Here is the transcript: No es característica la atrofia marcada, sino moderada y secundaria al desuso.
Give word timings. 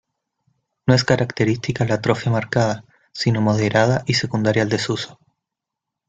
No 0.87 0.95
es 0.95 1.03
característica 1.03 1.85
la 1.85 1.93
atrofia 1.93 2.31
marcada, 2.31 2.83
sino 3.11 3.39
moderada 3.39 4.01
y 4.07 4.15
secundaria 4.15 4.63
al 4.63 4.69
desuso. 4.69 5.19